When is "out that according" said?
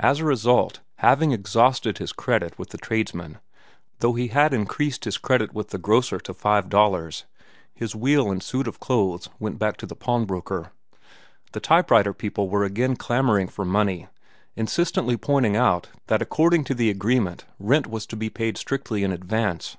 15.54-16.64